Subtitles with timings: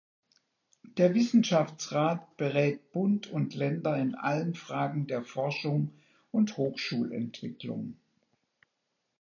[0.97, 5.93] Der Wissenschaftsrat berät Bund und Länder in allen Fragen der Forschung
[6.31, 7.97] und Hochschulentwicklung.